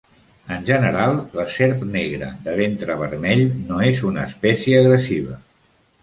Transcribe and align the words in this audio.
En 0.53 0.63
general 0.67 1.17
la 1.39 1.43
serp 1.57 1.83
negra 1.95 2.29
de 2.47 2.55
ventre 2.59 2.95
vermell 3.01 3.43
no 3.67 3.77
és 3.89 4.01
una 4.13 4.23
espècie 4.31 4.79
agressiva. 4.79 5.37